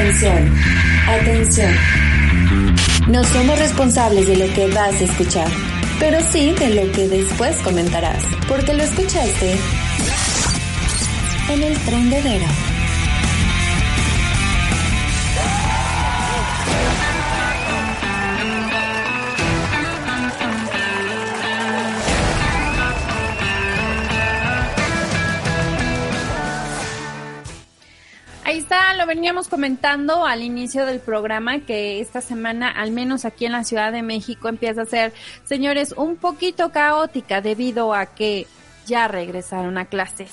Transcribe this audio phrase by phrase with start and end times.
[0.00, 0.54] Atención,
[1.08, 1.74] atención.
[3.08, 5.46] No somos responsables de lo que vas a escuchar,
[5.98, 9.58] pero sí de lo que después comentarás, porque lo escuchaste
[11.50, 12.69] en el tren de Vera.
[29.00, 33.64] Lo veníamos comentando al inicio del programa que esta semana, al menos aquí en la
[33.64, 38.46] Ciudad de México, empieza a ser, señores, un poquito caótica debido a que
[38.86, 40.30] ya regresaron a clases.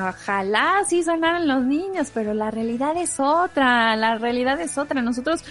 [0.00, 5.02] Ojalá sí sonaran los niños, pero la realidad es otra, la realidad es otra.
[5.02, 5.44] Nosotros,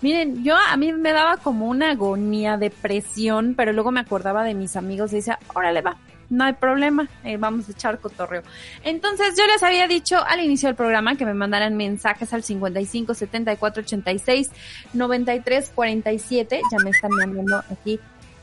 [0.00, 4.54] miren, yo a mí me daba como una agonía, depresión, pero luego me acordaba de
[4.54, 5.96] mis amigos y decía, órale va,
[6.30, 8.42] no hay problema, eh, vamos a echar cotorreo.
[8.84, 13.14] Entonces yo les había dicho al inicio del programa que me mandaran mensajes al 55
[13.14, 14.50] 74 86
[14.94, 18.00] 93 47, ya me están mandando aquí.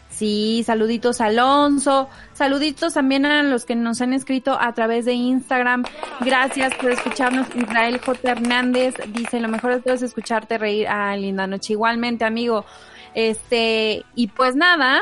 [0.09, 5.83] Sí, saluditos Alonso, saluditos también a los que nos han escrito a través de Instagram.
[6.21, 7.47] Gracias por escucharnos.
[7.55, 8.31] Israel J.
[8.31, 10.87] Hernández dice, lo mejor de todo es escucharte reír.
[10.87, 11.73] Ah, linda noche.
[11.73, 12.65] Igualmente, amigo.
[13.13, 15.01] Este, y pues nada,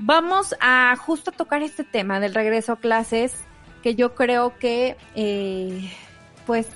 [0.00, 3.34] vamos a justo tocar este tema del regreso a clases,
[3.82, 5.92] que yo creo que, eh,
[6.46, 6.66] pues,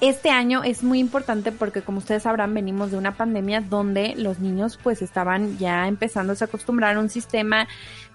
[0.00, 4.38] este año es muy importante porque como ustedes sabrán venimos de una pandemia donde los
[4.38, 7.66] niños pues estaban ya empezando a acostumbrar a un sistema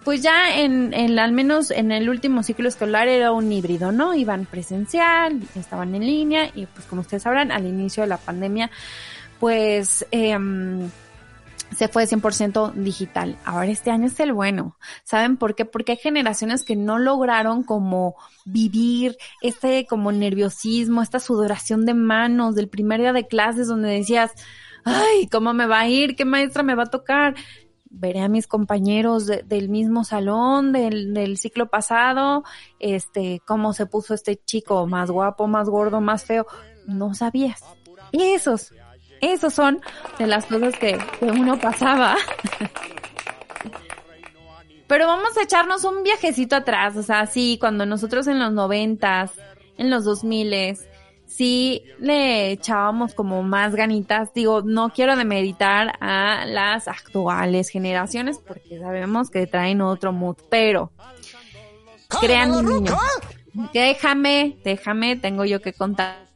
[0.06, 4.16] pues ya en, en al menos en el último ciclo escolar era un híbrido, ¿no?
[4.16, 8.72] Iban presencial, estaban en línea y pues como ustedes sabrán al inicio de la pandemia
[9.42, 10.38] pues eh,
[11.76, 13.38] se fue 100% digital.
[13.46, 14.78] Ahora este año es el bueno.
[15.04, 15.66] ¿Saben por qué?
[15.66, 22.56] Porque hay generaciones que no lograron como vivir este como nerviosismo, esta sudoración de manos
[22.56, 24.32] del primer día de clases donde decías,
[24.84, 26.16] ay, ¿cómo me va a ir?
[26.16, 27.36] ¿Qué maestra me va a tocar?
[27.90, 32.44] Veré a mis compañeros del mismo salón, del, del ciclo pasado,
[32.80, 36.48] este, cómo se puso este chico más guapo, más gordo, más feo.
[36.88, 37.64] No sabías.
[38.12, 38.74] Esos
[39.32, 39.82] esos son
[40.18, 42.16] de las cosas que, uno pasaba.
[44.88, 49.32] Pero vamos a echarnos un viajecito atrás, o sea, sí, cuando nosotros en los noventas,
[49.78, 50.88] en los dos miles,
[51.26, 54.34] sí le echábamos como más ganitas.
[54.34, 60.92] Digo, no quiero demeritar a las actuales generaciones porque sabemos que traen otro mood, pero
[62.22, 62.52] crean.
[63.72, 66.28] Déjame, déjame, tengo yo que contar.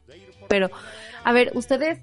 [0.48, 0.70] Pero,
[1.24, 2.00] a ver, ustedes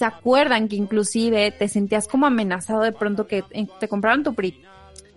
[0.00, 4.34] se acuerdan que inclusive te sentías como amenazado de pronto que eh, te compraron tu
[4.34, 4.58] PRI,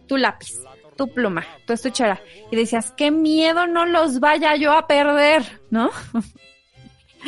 [0.08, 0.60] tu lápiz,
[0.98, 2.20] tu pluma, tu estuchera
[2.52, 5.90] y decías, qué miedo no los vaya yo a perder, ¿no?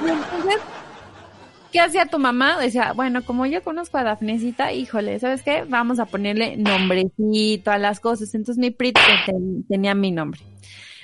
[0.00, 0.62] entonces,
[1.72, 2.58] ¿qué hacía tu mamá?
[2.58, 5.66] Decía, bueno, como yo conozco a Dafnesita, híjole, ¿sabes qué?
[5.68, 8.34] Vamos a ponerle nombrecito a las cosas.
[8.34, 8.94] Entonces mi PRI
[9.68, 10.40] tenía mi nombre.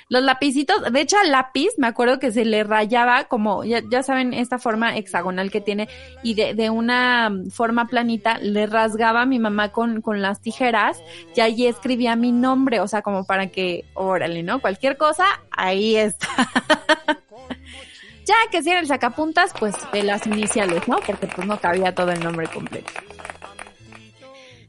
[0.07, 4.35] Los lapicitos, de hecho lápiz me acuerdo que se le rayaba como, ya, ya saben,
[4.35, 5.89] esta forma hexagonal que tiene
[6.21, 11.01] y de, de una forma planita le rasgaba a mi mamá con, con las tijeras
[11.35, 14.61] y ahí escribía mi nombre, o sea, como para que, órale, ¿no?
[14.61, 16.27] Cualquier cosa, ahí está.
[18.25, 20.97] ya que si era el sacapuntas, pues de las iniciales, ¿no?
[20.97, 22.93] Porque pues no cabía todo el nombre completo.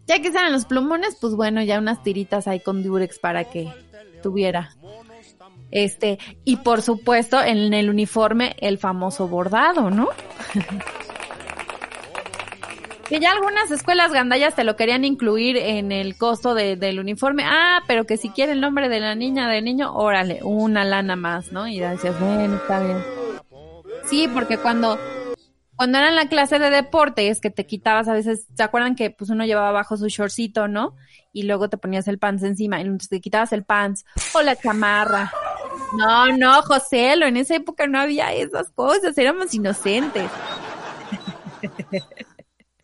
[0.06, 3.70] Ya que sean los plumones, pues bueno, ya unas tiritas ahí con Durex para que
[4.22, 4.74] tuviera
[5.76, 10.08] este, y por supuesto, en el uniforme, el famoso bordado, ¿no?
[13.10, 17.44] que ya algunas escuelas gandallas te lo querían incluir en el costo del uniforme.
[17.44, 21.14] Ah, pero que si quiere el nombre de la niña, del niño, órale, una lana
[21.14, 21.68] más, ¿no?
[21.68, 23.04] Y decías, bueno, está bien.
[24.06, 24.98] Sí, porque cuando,
[25.76, 29.10] cuando era en la clase de deportes, que te quitabas a veces, ¿se acuerdan que
[29.10, 30.96] pues uno llevaba abajo su shortcito, ¿no?
[31.34, 34.56] Y luego te ponías el pants encima, y entonces te quitabas el pants o la
[34.56, 35.30] chamarra
[35.94, 40.30] no, no, José, en esa época no había esas cosas, éramos inocentes.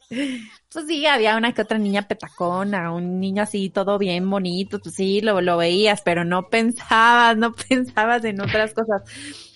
[0.08, 4.94] Pues sí, había una que otra niña petacona, un niño así todo bien bonito, pues
[4.94, 9.02] sí, lo, lo veías, pero no pensabas, no pensabas en otras cosas.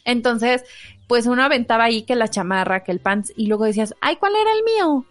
[0.04, 0.64] Entonces,
[1.06, 4.34] pues uno aventaba ahí que la chamarra, que el pants, y luego decías, ay, ¿cuál
[4.36, 5.06] era el mío?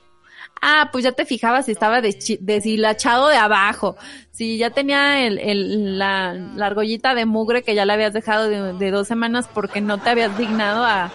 [0.62, 3.98] Ah, pues ya te fijabas si estaba deshilachado de abajo.
[4.31, 9.07] Si ya tenía el, la, argollita de mugre que ya la habías dejado de, dos
[9.07, 11.12] semanas porque no te habías dignado a,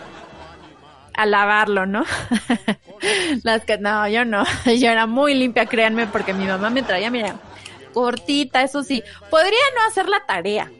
[1.14, 2.04] a lavarlo, ¿no?
[3.42, 4.44] Las que, no, yo no.
[4.66, 7.36] Yo era muy limpia, créanme, porque mi mamá me traía, mira,
[7.92, 9.02] cortita, eso sí.
[9.30, 10.70] Podría no hacer la tarea,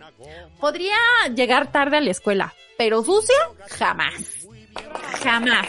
[0.61, 0.97] Podría
[1.35, 3.35] llegar tarde a la escuela, pero sucia,
[3.79, 4.47] jamás.
[5.23, 5.67] Jamás.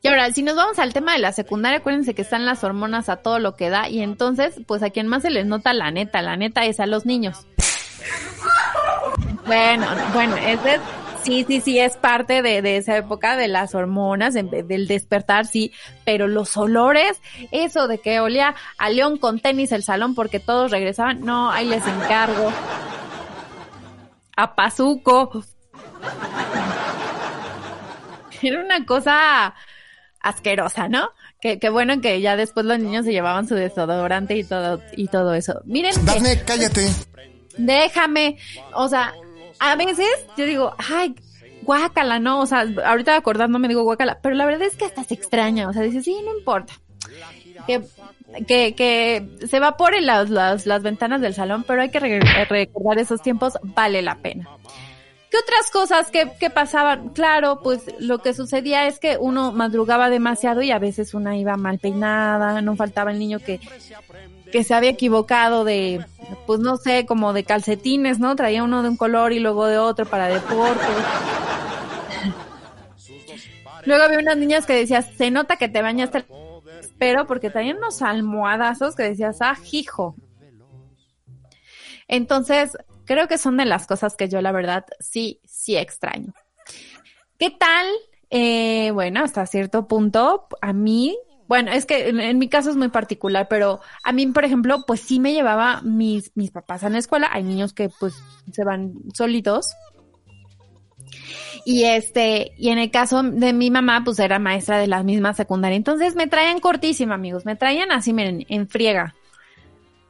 [0.00, 3.08] Y ahora, si nos vamos al tema de la secundaria, acuérdense que están las hormonas
[3.08, 5.90] a todo lo que da y entonces, pues a quien más se les nota la
[5.90, 7.46] neta, la neta es a los niños.
[9.46, 10.80] Bueno, bueno, ese es,
[11.22, 15.72] sí, sí, sí, es parte de, de esa época de las hormonas, del despertar, sí,
[16.04, 17.20] pero los olores,
[17.50, 21.66] eso de que olía a león con tenis el salón porque todos regresaban, no, ahí
[21.66, 22.52] les encargo.
[24.36, 25.44] A Pazuco.
[28.42, 29.54] Era una cosa
[30.20, 31.10] asquerosa, ¿no?
[31.40, 35.08] Que, que, bueno que ya después los niños se llevaban su desodorante y todo y
[35.08, 35.60] todo eso.
[35.64, 35.94] Miren.
[36.04, 36.88] Dafne, cállate.
[37.56, 38.38] Déjame.
[38.74, 39.14] O sea,
[39.60, 41.14] a veces yo digo, ay,
[41.62, 42.40] guácala, ¿no?
[42.40, 45.68] O sea, ahorita acordándome digo guácala, pero la verdad es que hasta se extraña.
[45.68, 46.74] O sea, dice, sí, no importa.
[47.66, 47.82] Que,
[48.46, 53.20] que, que se evaporen las, las, las ventanas del salón, pero hay que recordar esos
[53.20, 54.48] tiempos, vale la pena.
[55.30, 57.10] ¿Qué otras cosas que, que, pasaban?
[57.10, 61.56] Claro, pues lo que sucedía es que uno madrugaba demasiado y a veces una iba
[61.58, 63.60] mal peinada, no faltaba el niño que,
[64.50, 66.04] que se había equivocado de,
[66.46, 68.36] pues no sé, como de calcetines, ¿no?
[68.36, 70.86] Traía uno de un color y luego de otro para deporte.
[73.84, 76.24] Luego había unas niñas que decías, se nota que te bañaste,
[76.98, 80.16] pero porque traían unos almohadazos que decías, ah, hijo.
[82.06, 82.76] Entonces,
[83.08, 86.34] creo que son de las cosas que yo la verdad sí, sí extraño.
[87.38, 87.86] ¿Qué tal?
[88.30, 91.16] Eh, bueno, hasta cierto punto, a mí,
[91.48, 95.00] bueno, es que en, mi caso es muy particular, pero a mí, por ejemplo, pues
[95.00, 97.30] sí me llevaba mis, mis papás a la escuela.
[97.32, 98.14] Hay niños que pues
[98.52, 99.74] se van solitos.
[101.64, 105.32] Y este, y en el caso de mi mamá, pues era maestra de la misma
[105.32, 105.76] secundaria.
[105.76, 107.46] Entonces me traían cortísima, amigos.
[107.46, 109.14] Me traían así, miren, en friega.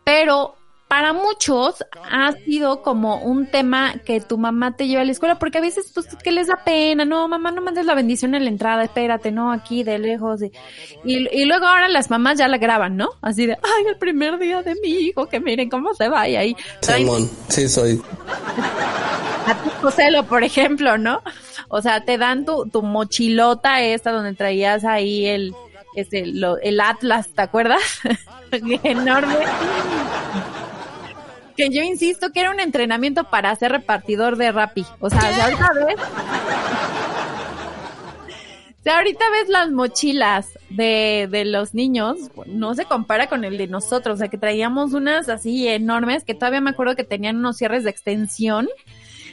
[0.04, 0.56] Pero
[0.88, 5.38] para muchos ha sido como un tema que tu mamá te lleva a la escuela,
[5.38, 8.44] porque a veces, pues, que les da pena, no, mamá, no mandes la bendición en
[8.44, 10.40] la entrada, espérate, no, aquí de lejos.
[10.42, 10.48] Y,
[11.04, 13.10] y, luego ahora las mamás ya la graban, ¿no?
[13.20, 16.36] Así de, ay, el primer día de mi hijo, que miren cómo se va y
[16.36, 16.56] ahí.
[16.80, 18.00] Simón, sí soy.
[19.46, 21.22] A tu Joselo, por ejemplo, ¿no?
[21.68, 25.54] O sea, te dan tu, tu mochilota esta donde traías ahí el,
[25.94, 27.82] este, lo, el Atlas, ¿te acuerdas?
[28.82, 29.36] enorme
[31.58, 34.86] que yo insisto que era un entrenamiento para ser repartidor de Rappi.
[35.00, 35.96] O sea, si ahorita ves.
[38.86, 42.16] Ahorita ves las mochilas de, de los niños,
[42.46, 44.14] no se compara con el de nosotros.
[44.14, 47.82] O sea, que traíamos unas así enormes que todavía me acuerdo que tenían unos cierres
[47.82, 48.68] de extensión.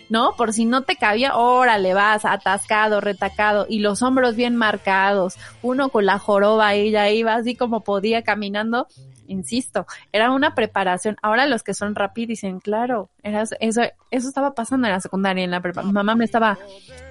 [0.09, 0.33] ¿no?
[0.35, 5.89] Por si no te cabía, órale, vas atascado, retacado y los hombros bien marcados, uno
[5.89, 8.87] con la joroba y ya iba así como podía caminando
[9.27, 11.17] insisto, era una preparación.
[11.21, 13.81] Ahora los que son rápidos dicen, claro, era, eso,
[14.11, 15.83] eso estaba pasando en la secundaria, en la prepa.
[15.83, 16.57] Mi mamá me estaba,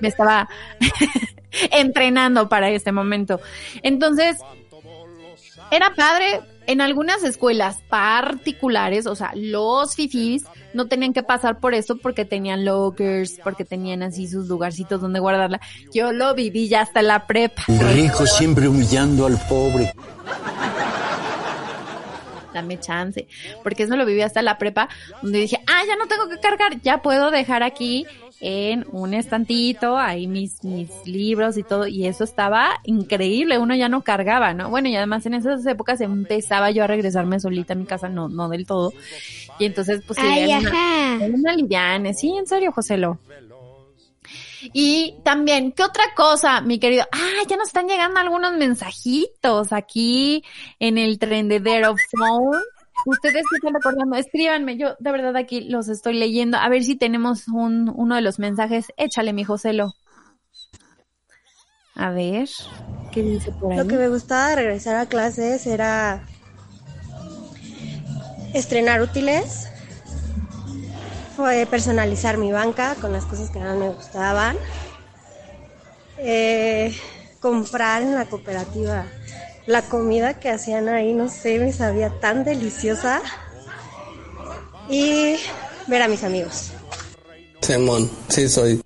[0.00, 0.48] me estaba
[1.70, 3.40] entrenando para este momento.
[3.82, 4.38] Entonces,
[5.70, 11.74] era padre en algunas escuelas particulares, o sea, los fifis no tenían que pasar por
[11.74, 15.60] eso porque tenían lockers, porque tenían así sus lugarcitos donde guardarla.
[15.92, 17.64] Yo lo viví ya hasta la prepa.
[17.68, 19.92] rico siempre humillando al pobre
[22.54, 23.26] dame chance,
[23.62, 24.88] porque eso lo viví hasta la prepa,
[25.22, 28.06] donde dije, ah, ya no tengo que cargar, ya puedo dejar aquí
[28.40, 33.88] en un estantito, ahí mis, mis libros y todo, y eso estaba increíble, uno ya
[33.88, 34.70] no cargaba, ¿no?
[34.70, 38.28] Bueno, y además en esas épocas empezaba yo a regresarme solita a mi casa, no,
[38.28, 38.92] no del todo,
[39.58, 43.18] y entonces pues Ay, una, una liviane, sí, en serio, Joselo.
[44.72, 47.04] Y también, ¿qué otra cosa, mi querido?
[47.12, 50.44] Ah, ya nos están llegando algunos mensajitos aquí
[50.78, 52.62] en el trendedero phone.
[53.06, 56.56] Ustedes que están recordando, escríbanme, yo de verdad aquí los estoy leyendo.
[56.56, 58.86] A ver si tenemos un, uno de los mensajes.
[58.96, 59.92] Échale, mi Joselo.
[61.96, 62.48] A ver,
[63.12, 63.78] ¿qué dice por ahí?
[63.78, 66.24] Lo que me gustaba de regresar a clases era
[68.52, 69.68] estrenar útiles
[71.36, 74.56] fue personalizar mi banca con las cosas que más me gustaban.
[76.18, 76.96] Eh,
[77.40, 79.06] comprar en la cooperativa
[79.66, 83.22] la comida que hacían ahí, no sé, me sabía tan deliciosa.
[84.88, 85.36] Y
[85.86, 86.72] ver a mis amigos.
[87.62, 88.80] Simón, sí soy.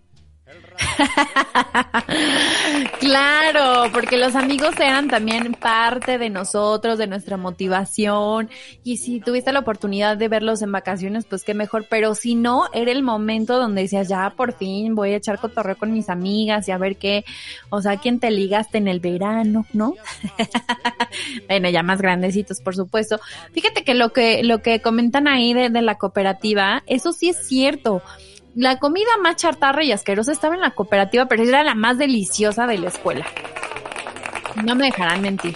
[3.01, 8.51] Claro, porque los amigos eran también parte de nosotros, de nuestra motivación.
[8.85, 11.87] Y si tuviste la oportunidad de verlos en vacaciones, pues qué mejor.
[11.89, 15.77] Pero si no, era el momento donde decías, ya por fin voy a echar cotorreo
[15.77, 17.25] con mis amigas y a ver qué,
[17.71, 19.95] o sea, quién te ligaste en el verano, ¿no?
[21.49, 23.21] bueno, ya más grandecitos, por supuesto.
[23.53, 27.47] Fíjate que lo que, lo que comentan ahí de, de la cooperativa, eso sí es
[27.47, 28.03] cierto
[28.59, 32.67] la comida más chartarra y asquerosa estaba en la cooperativa, pero era la más deliciosa
[32.67, 33.25] de la escuela.
[34.65, 35.55] No me dejarán mentir.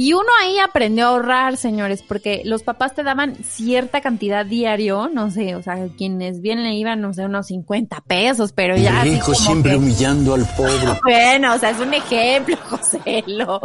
[0.00, 5.10] Y uno ahí aprendió a ahorrar, señores, porque los papás te daban cierta cantidad diario,
[5.12, 9.02] no sé, o sea, quienes bien le iban, no sé, unos 50 pesos, pero ya.
[9.02, 10.72] El rico siempre humillando al pobre.
[11.02, 13.24] Bueno, o sea, es un ejemplo, José.
[13.26, 13.60] Lo,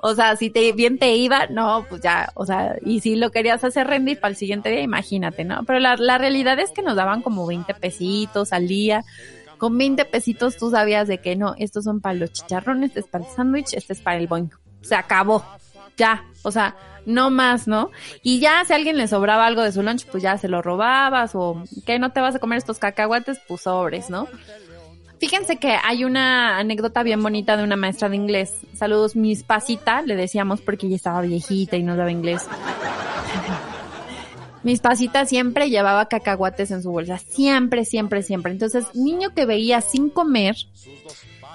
[0.00, 3.30] o sea, si te bien te iba, no, pues ya, o sea, y si lo
[3.30, 5.64] querías hacer rendir para el siguiente día, imagínate, ¿no?
[5.64, 9.06] Pero la, la realidad es que nos daban como 20 pesitos al día
[9.56, 13.06] con 20 pesitos tú sabías de que no, estos son para los chicharrones, este es
[13.06, 14.50] para el sándwich, este es para el boing.
[14.82, 15.44] Se acabó
[15.96, 17.90] ya, o sea, no más, ¿no?
[18.22, 20.62] Y ya si a alguien le sobraba algo de su lunch, pues ya se lo
[20.62, 24.28] robabas o que no te vas a comer estos cacahuates, pues sobres, ¿no?
[25.18, 28.54] Fíjense que hay una anécdota bien bonita de una maestra de inglés.
[28.74, 32.44] Saludos, mis pasita, le decíamos porque ella estaba viejita y no daba inglés.
[34.64, 38.52] Mis pasitas siempre llevaba cacahuates en su bolsa, siempre, siempre, siempre.
[38.52, 40.54] Entonces, niño que veía sin comer,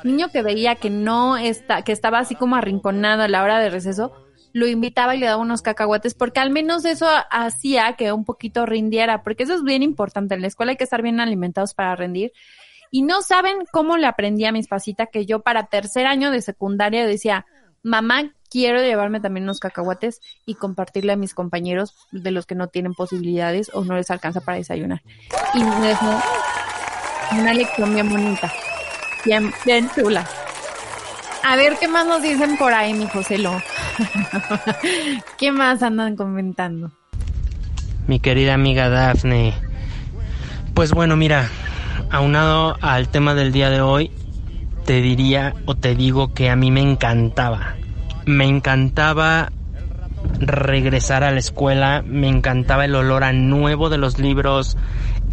[0.04, 3.70] niño que veía que no está, que estaba así como arrinconado a la hora de
[3.70, 4.14] receso,
[4.54, 8.66] lo invitaba y le daba unos cacahuates, porque al menos eso hacía que un poquito
[8.66, 10.36] rindiera, porque eso es bien importante.
[10.36, 12.32] En la escuela hay que estar bien alimentados para rendir.
[12.90, 16.42] Y no saben cómo le aprendí a mis pasitas que yo para tercer año de
[16.42, 17.46] secundaria decía,
[17.84, 22.68] mamá, quiero llevarme también unos cacahuates y compartirle a mis compañeros de los que no
[22.68, 25.02] tienen posibilidades o no les alcanza para desayunar.
[25.54, 26.22] Y me dejó
[27.34, 28.52] una lección bien bonita,
[29.26, 30.26] bien, bien chula.
[31.44, 33.62] A ver, ¿qué más nos dicen por ahí, mi Joselo?
[35.38, 36.92] ¿Qué más andan comentando?
[38.08, 39.54] Mi querida amiga Dafne.
[40.74, 41.50] Pues bueno, mira,
[42.10, 44.12] aunado al tema del día de hoy,
[44.86, 47.76] te diría o te digo que a mí me encantaba.
[48.26, 49.52] Me encantaba
[50.40, 54.78] regresar a la escuela, me encantaba el olor a nuevo de los libros,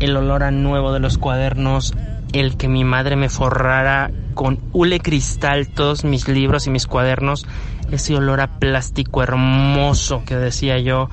[0.00, 1.94] el olor a nuevo de los cuadernos,
[2.34, 7.46] el que mi madre me forrara con hule cristal todos mis libros y mis cuadernos,
[7.90, 11.08] ese olor a plástico hermoso que decía yo,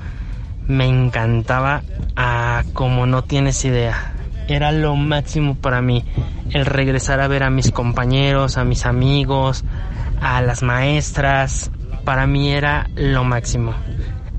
[0.66, 1.82] me encantaba
[2.16, 4.14] a como no tienes idea.
[4.48, 6.04] Era lo máximo para mí
[6.50, 9.64] el regresar a ver a mis compañeros, a mis amigos,
[10.20, 11.70] a las maestras.
[12.04, 13.74] Para mí era lo máximo.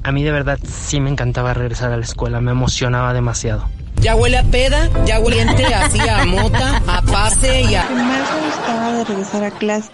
[0.04, 3.70] A mí de verdad sí me encantaba regresar a la escuela, me emocionaba demasiado.
[4.04, 7.90] Ya huele a peda, ya huele así a mota, a pase y a...
[7.90, 9.92] Más me gustaba de regresar a clase.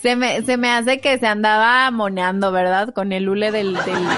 [0.00, 2.94] Se me, se me hace que se andaba moneando, ¿verdad?
[2.94, 3.74] Con el hule del...
[3.74, 4.08] del...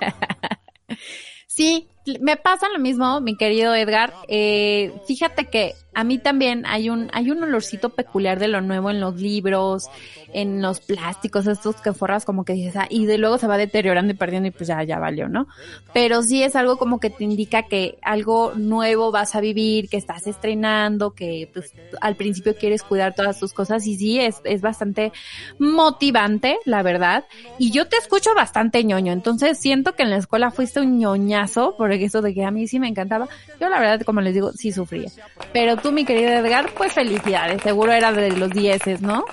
[1.46, 1.88] sí,
[2.20, 4.12] me pasa lo mismo, mi querido Edgar.
[4.28, 8.90] Eh, fíjate que a mí también hay un, hay un olorcito peculiar de lo nuevo
[8.90, 9.88] en los libros,
[10.32, 13.56] en los plásticos, estos que forras como que dices, ah, y de luego se va
[13.56, 15.46] deteriorando y perdiendo y pues ya, ya valió, ¿no?
[15.92, 19.96] Pero sí es algo como que te indica que algo nuevo vas a vivir, que
[19.96, 24.60] estás estrenando, que pues al principio quieres cuidar todas tus cosas y sí, es, es
[24.60, 25.12] bastante
[25.58, 27.24] motivante, la verdad.
[27.58, 31.76] Y yo te escucho bastante ñoño, entonces siento que en la escuela fuiste un ñoñazo,
[31.78, 33.28] porque eso de que a mí sí me encantaba.
[33.60, 35.10] Yo la verdad, como les digo, sí sufría.
[35.52, 39.24] Pero tú, mi querido Edgar, pues felicidades, seguro era de los dieces, ¿no?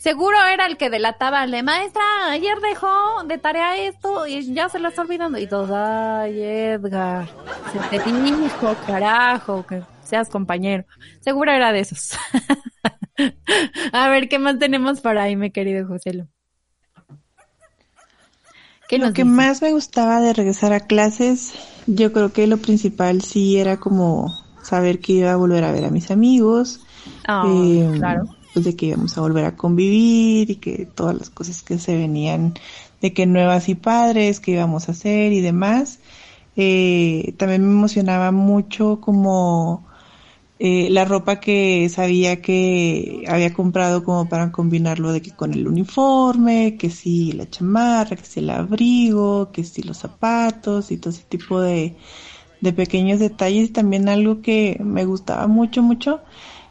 [0.00, 4.78] Seguro era el que delataba de maestra, ayer dejó de tarea esto y ya se
[4.78, 5.36] lo está olvidando.
[5.36, 7.28] Y todos, ay, Edgar,
[7.70, 10.86] se te dijo, carajo, que seas compañero.
[11.20, 12.18] Seguro era de esos.
[13.92, 16.28] A ver, ¿qué más tenemos para ahí, mi querido Joselo?
[18.98, 19.34] ¿Qué lo que dice?
[19.36, 21.54] más me gustaba de regresar a clases,
[21.86, 25.84] yo creo que lo principal sí era como saber que iba a volver a ver
[25.84, 26.80] a mis amigos.
[27.28, 31.30] Oh, eh, claro pues de que íbamos a volver a convivir y que todas las
[31.30, 32.54] cosas que se venían
[33.00, 36.00] de que nuevas y padres que íbamos a hacer y demás.
[36.56, 39.89] Eh, también me emocionaba mucho como
[40.62, 45.66] eh, la ropa que sabía que había comprado como para combinarlo de que con el
[45.66, 51.14] uniforme, que sí la chamarra, que sí el abrigo, que sí los zapatos y todo
[51.14, 51.96] ese tipo de,
[52.60, 53.72] de pequeños detalles.
[53.72, 56.20] También algo que me gustaba mucho, mucho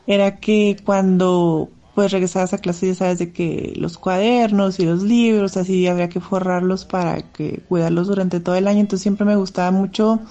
[0.06, 5.02] era que cuando pues regresabas a clase ya sabes de que los cuadernos y los
[5.04, 9.36] libros así habría que forrarlos para que cuidarlos durante todo el año entonces siempre me
[9.36, 10.22] gustaba mucho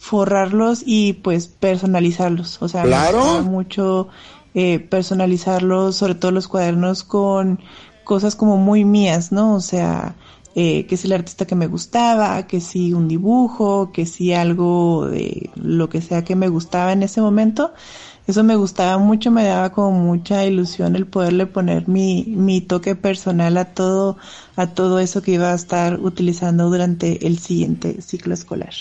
[0.00, 3.42] forrarlos y pues personalizarlos o sea claro.
[3.42, 4.08] me mucho
[4.52, 7.60] eh, personalizarlos, sobre todo los cuadernos con
[8.02, 9.54] cosas como muy mías, ¿no?
[9.54, 10.16] O sea,
[10.56, 15.06] eh, que si el artista que me gustaba, que si un dibujo, que si algo
[15.06, 17.72] de lo que sea que me gustaba en ese momento.
[18.26, 22.96] Eso me gustaba mucho, me daba como mucha ilusión el poderle poner mi, mi toque
[22.96, 24.16] personal a todo,
[24.56, 28.74] a todo eso que iba a estar utilizando durante el siguiente ciclo escolar.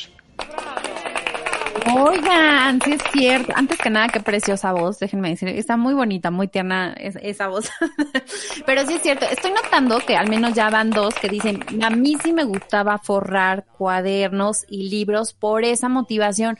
[1.96, 3.54] Oigan, sí es cierto.
[3.56, 5.50] Antes que nada, qué preciosa voz, déjenme decir.
[5.50, 7.70] Está muy bonita, muy tierna esa voz.
[8.66, 9.26] Pero sí es cierto.
[9.30, 12.98] Estoy notando que al menos ya van dos que dicen, a mí sí me gustaba
[12.98, 16.58] forrar cuadernos y libros por esa motivación.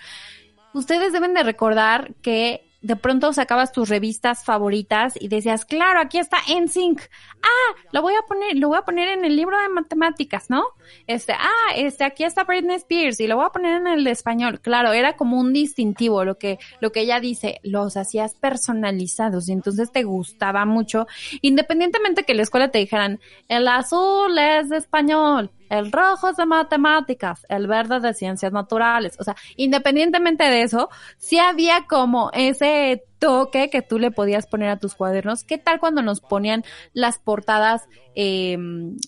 [0.74, 6.18] Ustedes deben de recordar que de pronto sacabas tus revistas favoritas y decías, claro, aquí
[6.18, 7.02] está NSYNC.
[7.42, 10.64] Ah, lo voy a poner, lo voy a poner en el libro de matemáticas, ¿no?
[11.08, 14.12] Este, ah, este, aquí está Britney Spears y lo voy a poner en el de
[14.12, 14.60] español.
[14.62, 19.52] Claro, era como un distintivo, lo que, lo que ella dice, los hacías personalizados y
[19.52, 21.08] entonces te gustaba mucho,
[21.42, 26.46] independientemente que la escuela te dijeran, el azul es de español, el rojo es de
[26.46, 29.16] matemáticas, el verde de ciencias naturales.
[29.20, 34.70] O sea, independientemente de eso, sí había como ese toque que tú le podías poner
[34.70, 35.44] a tus cuadernos.
[35.44, 38.58] ¿Qué tal cuando nos ponían las portadas, eh,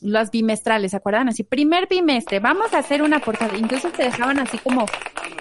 [0.01, 1.29] las bimestrales, ¿se acuerdan?
[1.29, 3.57] Así, primer bimestre, vamos a hacer una portada.
[3.57, 4.85] Entonces te dejaban así como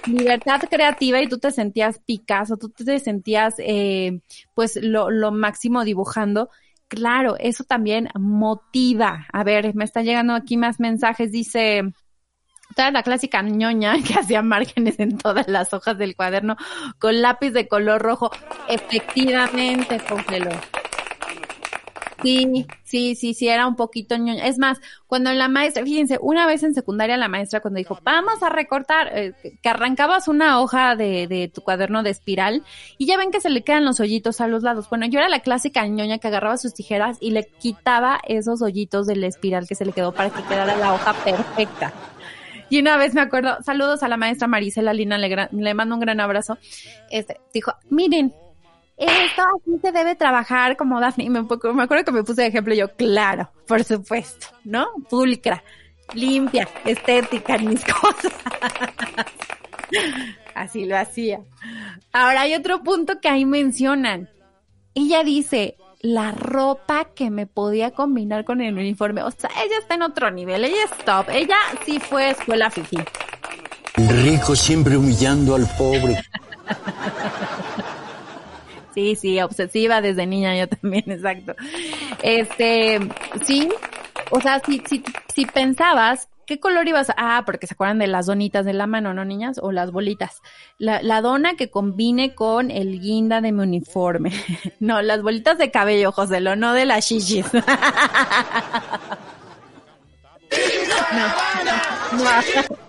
[0.07, 4.21] libertad creativa y tú te sentías Picasso, tú te sentías, eh,
[4.55, 6.49] pues, lo, lo máximo dibujando
[6.91, 9.27] claro, eso también motiva.
[9.33, 11.33] A ver, me están llegando aquí más mensajes.
[11.33, 11.85] Dice,
[12.75, 16.57] toda la clásica ñoña que hacía márgenes en todas las hojas del cuaderno
[16.99, 18.31] con lápiz de color rojo.
[18.69, 20.51] Efectivamente, congeló.
[22.23, 24.47] Sí, sí, sí, sí, era un poquito ñoña.
[24.47, 28.43] Es más, cuando la maestra, fíjense, una vez en secundaria la maestra cuando dijo, vamos
[28.43, 32.63] a recortar, eh, que arrancabas una hoja de, de tu cuaderno de espiral
[32.99, 34.89] y ya ven que se le quedan los hoyitos a los lados.
[34.89, 39.07] Bueno, yo era la clásica ñoña que agarraba sus tijeras y le quitaba esos hoyitos
[39.07, 41.93] de la espiral que se le quedó para que quedara la hoja perfecta.
[42.71, 46.01] Y una vez me acuerdo, saludos a la maestra Marisela Lina, le, le mando un
[46.01, 46.57] gran abrazo.
[47.11, 48.33] Este, dijo, miren,
[49.01, 51.31] esto así se debe trabajar como Daphne.
[51.31, 54.89] Me, me acuerdo que me puse de ejemplo yo, claro, por supuesto, ¿no?
[55.09, 55.65] Pulcra,
[56.13, 58.33] limpia, estética en mis cosas.
[60.55, 61.41] así lo hacía.
[62.13, 64.29] Ahora hay otro punto que ahí mencionan.
[64.95, 69.23] Ella dice, la ropa que me podía combinar con el uniforme.
[69.23, 71.29] O sea, ella está en otro nivel, ella es top.
[71.31, 72.99] Ella sí fue escuela fifi.
[73.97, 76.23] Rico siempre humillando al pobre.
[78.95, 81.55] Sí, sí, obsesiva desde niña yo también, exacto.
[82.23, 82.99] Este,
[83.45, 83.69] sí,
[84.31, 85.03] o sea, si, si,
[85.35, 87.11] si pensabas, ¿qué color ibas?
[87.11, 87.15] A...
[87.17, 89.61] Ah, porque se acuerdan de las donitas de la mano, ¿no, niñas?
[89.63, 90.43] O las bolitas.
[90.79, 94.33] La, la dona que combine con el guinda de mi uniforme.
[94.81, 97.19] no, las bolitas de cabello, José, lo no de las no,
[102.19, 102.80] no.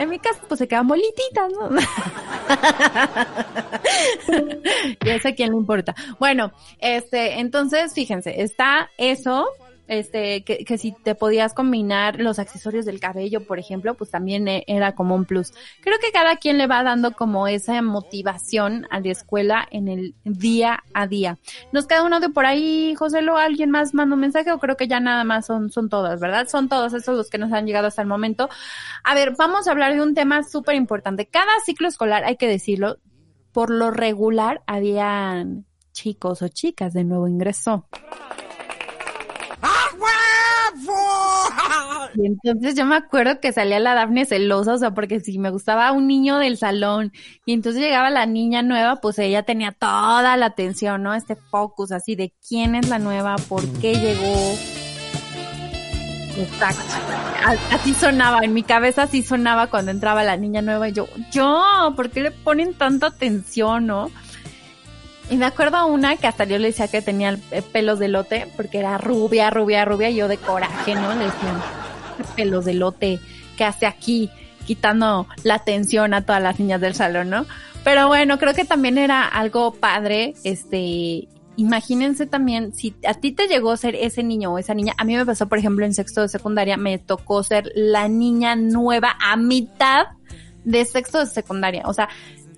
[0.00, 1.68] En mi casa, pues se quedan bolititas, ¿no?
[5.04, 5.94] ya sé a quién le importa.
[6.18, 9.46] Bueno, este, entonces, fíjense, está eso,
[9.90, 14.46] este, que, que si te podías combinar los accesorios del cabello, por ejemplo, pues también
[14.46, 15.52] e, era como un plus.
[15.80, 20.14] Creo que cada quien le va dando como esa motivación a la escuela en el
[20.22, 21.38] día a día.
[21.72, 23.36] ¿Nos queda uno de por ahí, José Lo?
[23.36, 26.46] ¿Alguien más manda un mensaje o creo que ya nada más son, son todas, verdad?
[26.46, 28.48] Son todos esos los que nos han llegado hasta el momento.
[29.02, 31.26] A ver, vamos a hablar de un tema súper importante.
[31.26, 32.98] Cada ciclo escolar, hay que decirlo,
[33.50, 37.88] por lo regular habían chicos o chicas de nuevo ingreso.
[42.14, 45.50] Y entonces yo me acuerdo que salía la Dafne celosa, o sea, porque si me
[45.50, 47.12] gustaba un niño del salón
[47.44, 51.14] y entonces llegaba la niña nueva, pues ella tenía toda la atención, ¿no?
[51.14, 54.54] Este focus así de quién es la nueva, por qué llegó.
[56.36, 56.82] Exacto.
[57.70, 61.92] Así sonaba, en mi cabeza así sonaba cuando entraba la niña nueva y yo, yo,
[61.96, 64.10] ¿por qué le ponen tanta atención, no?
[65.30, 67.38] Y me acuerdo una que hasta yo le decía que tenía
[67.72, 71.14] pelos de lote, porque era rubia, rubia, rubia, y yo de coraje, ¿no?
[71.14, 71.62] Le decía,
[72.34, 73.20] pelos de lote
[73.56, 74.28] que hace aquí?
[74.66, 77.46] Quitando la atención a todas las niñas del salón, ¿no?
[77.84, 83.46] Pero bueno, creo que también era algo padre, este, imagínense también, si a ti te
[83.46, 85.94] llegó a ser ese niño o esa niña, a mí me pasó, por ejemplo, en
[85.94, 90.08] sexto de secundaria, me tocó ser la niña nueva a mitad
[90.64, 91.82] de sexto de secundaria.
[91.86, 92.08] O sea,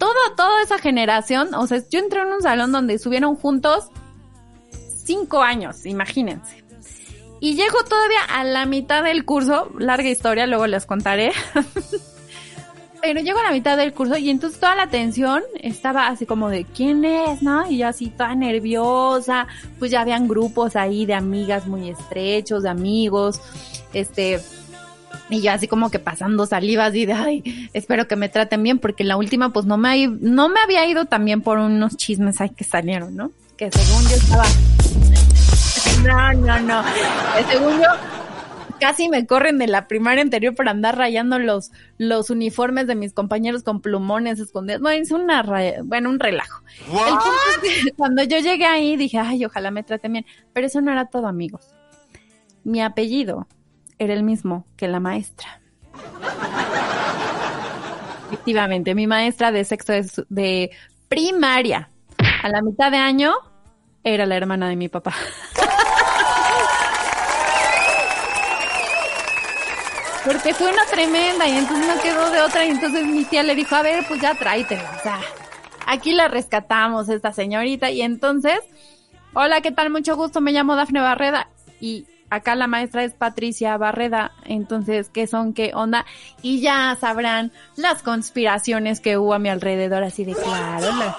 [0.02, 3.88] toda, toda esa generación, o sea, yo entré en un salón donde subieron juntos
[5.04, 6.64] cinco años, imagínense.
[7.38, 11.30] Y llego todavía a la mitad del curso, larga historia, luego les contaré.
[13.00, 16.50] Pero llego a la mitad del curso y entonces toda la atención estaba así como
[16.50, 17.40] de ¿quién es?
[17.40, 17.70] ¿no?
[17.70, 19.46] Y yo así toda nerviosa,
[19.78, 23.40] pues ya habían grupos ahí de amigas muy estrechos, de amigos,
[23.92, 24.40] este,
[25.30, 28.78] y yo así como que pasando salivas y de, ay, espero que me traten bien,
[28.78, 32.50] porque la última pues no me, no me había ido también por unos chismes ahí
[32.50, 33.32] que salieron, ¿no?
[33.56, 34.44] Que según yo estaba...
[36.02, 36.82] No, no, no.
[37.36, 37.86] Que según yo
[38.82, 43.12] casi me corren de la primaria anterior para andar rayando los, los uniformes de mis
[43.12, 44.82] compañeros con plumones escondidos.
[44.82, 45.44] Bueno, es una
[45.84, 46.64] bueno, un relajo.
[47.96, 50.26] cuando yo llegué ahí dije, ay, ojalá me traten bien.
[50.52, 51.68] Pero eso no era todo, amigos.
[52.64, 53.46] Mi apellido
[53.98, 55.60] era el mismo que la maestra.
[58.26, 59.92] Efectivamente, mi maestra de sexto
[60.28, 60.70] de,
[61.08, 61.90] primaria
[62.42, 63.34] a la mitad de año
[64.02, 65.12] era la hermana de mi papá.
[70.24, 73.54] Porque fue una tremenda y entonces no quedó de otra y entonces mi tía le
[73.54, 75.20] dijo, a ver, pues ya tráetela, o sea,
[75.86, 78.60] aquí la rescatamos esta señorita y entonces,
[79.34, 79.90] hola, ¿qué tal?
[79.90, 81.48] Mucho gusto, me llamo Dafne Barreda
[81.80, 85.52] y acá la maestra es Patricia Barreda, entonces, ¿qué son?
[85.52, 86.06] ¿Qué onda?
[86.40, 91.14] Y ya sabrán las conspiraciones que hubo a mi alrededor, así de claro.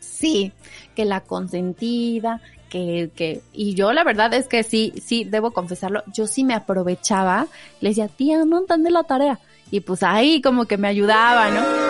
[0.00, 0.52] Sí,
[0.96, 6.02] que la consentida, que, que, y yo la verdad es que sí, sí, debo confesarlo,
[6.12, 7.46] yo sí me aprovechaba,
[7.80, 9.38] le decía, tía, no entendí la tarea.
[9.70, 11.85] Y pues ahí como que me ayudaba, ¿no?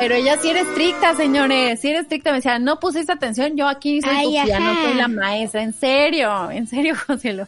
[0.00, 3.68] Pero ella sí era estricta, señores, sí era estricta, me decía, no pusiste atención, yo
[3.68, 7.46] aquí soy tu tía, no soy la maestra, en serio, en serio, José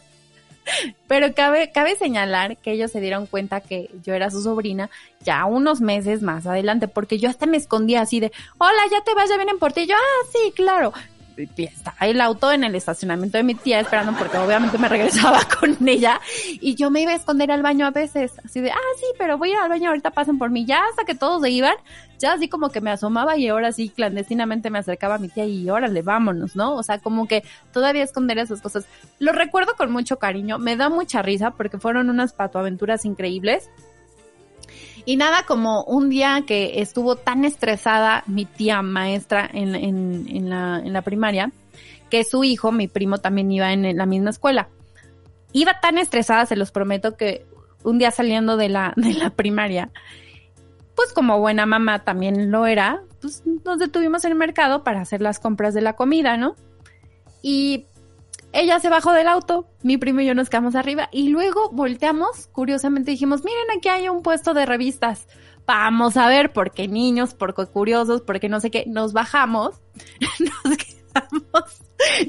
[1.07, 5.45] Pero cabe, cabe señalar que ellos se dieron cuenta que yo era su sobrina ya
[5.45, 9.29] unos meses más adelante, porque yo hasta me escondía así de, hola, ya te vas,
[9.29, 9.87] ya vienen por ti.
[9.87, 10.93] yo, ah, sí, claro
[11.57, 15.87] estaba el auto en el estacionamiento de mi tía esperando porque obviamente me regresaba con
[15.87, 16.19] ella
[16.61, 19.37] y yo me iba a esconder al baño a veces, así de, ah, sí, pero
[19.37, 21.75] voy a ir al baño, ahorita pasen por mí, ya hasta que todos se iban,
[22.19, 25.45] ya así como que me asomaba y ahora sí clandestinamente me acercaba a mi tía
[25.45, 26.75] y órale, vámonos, ¿no?
[26.75, 28.85] O sea, como que todavía esconder esas cosas.
[29.19, 33.69] Lo recuerdo con mucho cariño, me da mucha risa porque fueron unas patoaventuras increíbles.
[35.05, 40.49] Y nada como un día que estuvo tan estresada mi tía maestra en, en, en,
[40.49, 41.51] la, en la primaria,
[42.09, 44.69] que su hijo, mi primo, también iba en la misma escuela.
[45.51, 47.45] Iba tan estresada, se los prometo, que
[47.83, 49.91] un día saliendo de la, de la primaria,
[50.95, 55.21] pues como buena mamá también lo era, pues nos detuvimos en el mercado para hacer
[55.21, 56.55] las compras de la comida, ¿no?
[57.41, 57.87] Y
[58.53, 62.47] ella se bajó del auto, mi primo y yo nos quedamos arriba y luego volteamos,
[62.51, 65.27] curiosamente dijimos, miren, aquí hay un puesto de revistas.
[65.65, 69.81] Vamos a ver, porque niños, porque curiosos, porque no sé qué, nos bajamos,
[70.39, 71.81] nos quedamos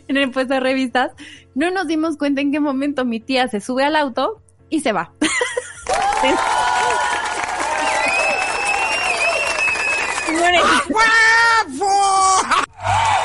[0.09, 1.13] en el puesto de revistas,
[1.55, 4.93] no nos dimos cuenta en qué momento mi tía se sube al auto y se
[4.93, 5.13] va.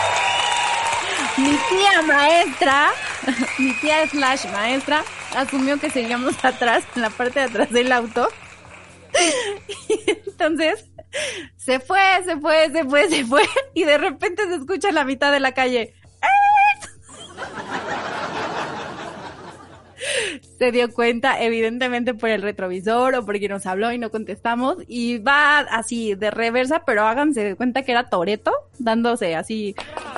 [1.60, 2.90] mi tía maestra,
[3.60, 5.04] mi tía slash maestra,
[5.36, 8.28] asumió que seguíamos atrás, en la parte de atrás del auto.
[9.90, 10.86] Y entonces
[11.58, 13.42] se fue, se fue, se fue, se fue.
[13.74, 15.94] Y de repente se escucha en la mitad de la calle.
[20.60, 25.18] Se dio cuenta, evidentemente por el retrovisor o porque nos habló y no contestamos, y
[25.20, 29.74] va así de reversa, pero háganse de cuenta que era Toreto, dándose así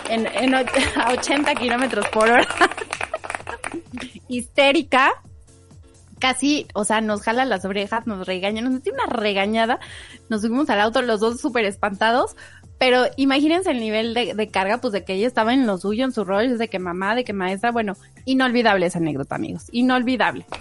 [0.10, 0.66] en, en a
[1.12, 2.48] 80 kilómetros por hora.
[4.28, 5.12] Histérica,
[6.18, 9.80] casi, o sea, nos jala las orejas, nos regaña, nos mete una regañada,
[10.30, 12.36] nos subimos al auto los dos súper espantados,
[12.82, 16.12] pero imagínense el nivel de, carga, pues de que ella estaba en lo suyo, en
[16.12, 20.48] su rol, de que mamá, de que maestra, bueno, inolvidable esa anécdota, amigos, inolvidable.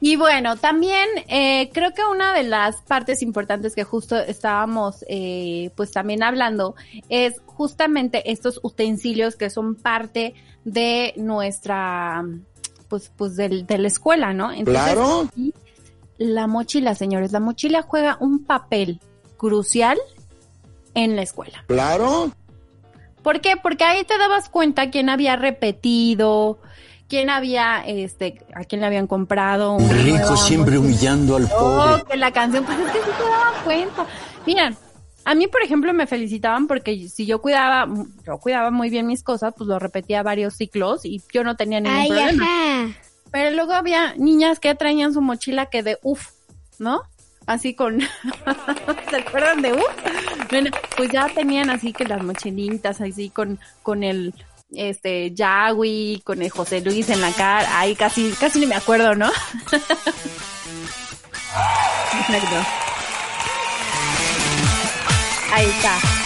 [0.00, 5.72] Y bueno, también eh, creo que una de las partes importantes que justo estábamos eh,
[5.74, 6.76] pues también hablando
[7.08, 12.24] es justamente estos utensilios que son parte de nuestra
[12.88, 14.52] pues pues del, de la escuela, ¿no?
[14.64, 15.28] claro
[16.18, 17.32] la mochila, señores.
[17.32, 19.00] La mochila juega un papel
[19.36, 19.98] crucial
[20.94, 21.64] en la escuela.
[21.66, 22.30] Claro.
[23.22, 23.56] ¿Por qué?
[23.56, 26.58] Porque ahí te dabas cuenta quién había repetido,
[27.08, 29.74] quién había, este, a quién le habían comprado.
[29.74, 32.02] Un Rico siempre humillando al pobre.
[32.02, 34.06] Oh, que la canción, pues es que sí te daba cuenta.
[34.46, 34.72] Mira,
[35.24, 37.86] a mí, por ejemplo, me felicitaban porque si yo cuidaba,
[38.26, 41.80] yo cuidaba muy bien mis cosas, pues lo repetía varios ciclos y yo no tenía
[41.80, 42.46] ningún problema.
[43.30, 46.30] Pero luego había niñas que traían su mochila que de uff,
[46.78, 47.02] ¿no?
[47.46, 48.00] Así con,
[49.10, 50.50] ¿se acuerdan de uff?
[50.50, 54.34] Bueno, pues ya tenían así que las mochilitas así con, con el,
[54.72, 59.14] este, Yagui, con el José Luis en la cara, ahí casi, casi ni me acuerdo,
[59.14, 59.30] ¿no?
[65.50, 66.17] Ahí está.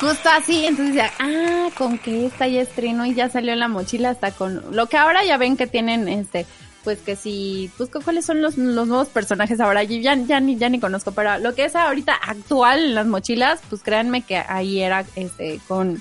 [0.00, 4.10] Justo así, entonces decía, ah, con que esta ya estreno y ya salió la mochila
[4.10, 6.46] hasta con lo que ahora ya ven que tienen este
[6.84, 10.56] pues que si, pues cuáles son los, los nuevos personajes ahora, yo ya, ya, ni,
[10.56, 14.36] ya ni conozco, pero lo que es ahorita actual en las mochilas, pues créanme que
[14.36, 16.00] ahí era este con,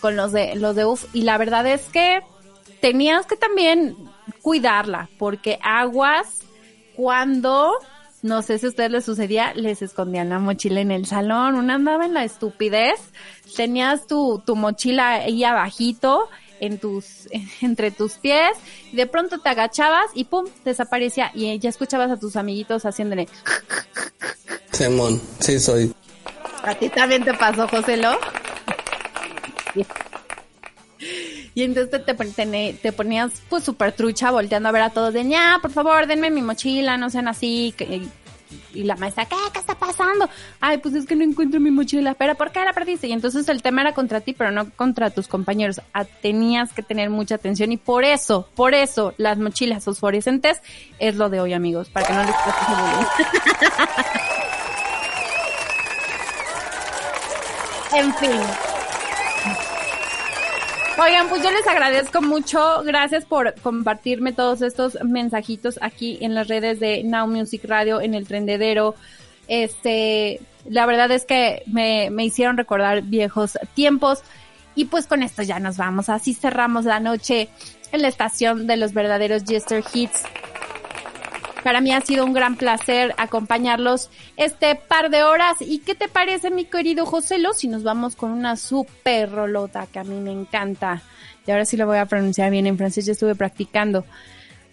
[0.00, 2.22] con los de, los de UF, y la verdad es que
[2.80, 3.96] tenías que también
[4.40, 6.40] cuidarla, porque aguas
[6.96, 7.74] cuando
[8.24, 11.74] no sé si a ustedes les sucedía, les escondían la mochila en el salón, una
[11.74, 12.98] andaba en la estupidez,
[13.54, 17.28] tenías tu, tu mochila ahí abajito en tus,
[17.60, 18.56] entre tus pies,
[18.90, 23.28] y de pronto te agachabas y pum, desaparecía y ya escuchabas a tus amiguitos haciéndole.
[24.72, 25.94] Simón, sí soy.
[26.62, 28.16] ¿A ti también te pasó, José Lo?
[31.54, 35.70] Y entonces te, ponías pues súper trucha volteando a ver a todos de, ya, por
[35.70, 37.72] favor, denme mi mochila, no sean así.
[38.72, 39.36] Y la maestra, ¿qué?
[39.52, 40.28] ¿Qué está pasando?
[40.60, 42.14] Ay, pues es que no encuentro mi mochila.
[42.14, 43.06] Pero ¿por qué la perdiste?
[43.06, 45.80] Y entonces el tema era contra ti, pero no contra tus compañeros.
[45.92, 50.60] Ah, tenías que tener mucha atención y por eso, por eso las mochilas fosforescentes
[50.98, 52.72] es lo de hoy, amigos, para que no les pase
[57.96, 58.73] En fin.
[60.96, 62.82] Oigan, pues yo les agradezco mucho.
[62.84, 68.14] Gracias por compartirme todos estos mensajitos aquí en las redes de Now Music Radio, en
[68.14, 68.94] el Trendedero.
[69.48, 74.22] Este, la verdad es que me, me hicieron recordar viejos tiempos.
[74.76, 76.08] Y pues con esto ya nos vamos.
[76.08, 77.48] Así cerramos la noche
[77.90, 80.22] en la estación de los verdaderos Jester Hits.
[81.64, 85.56] Para mí ha sido un gran placer acompañarlos este par de horas.
[85.60, 89.98] ¿Y qué te parece, mi querido Joselo, si nos vamos con una super rolota que
[89.98, 91.00] a mí me encanta?
[91.46, 94.04] Y ahora sí lo voy a pronunciar bien en francés, ya estuve practicando.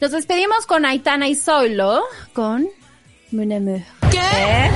[0.01, 2.01] Nos despedimos con Aitana y Solo,
[2.33, 2.67] con
[3.31, 3.79] Mon amour.
[4.11, 4.17] ¿Qué?
[4.17, 4.71] ¿Eh?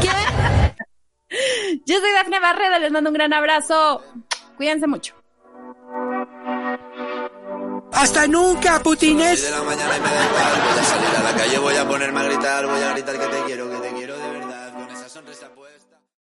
[0.00, 0.08] ¿Qué?
[1.84, 4.02] Yo soy Dafne Barreda, les mando un gran abrazo.
[4.56, 5.14] Cuídense mucho.
[7.96, 9.42] ¡Hasta nunca, putines!
[9.42, 10.52] de la mañana y me da igual.
[10.70, 13.26] Voy a salir a la calle, voy a ponerme a gritar, voy a gritar que
[13.26, 13.85] te quiero, que te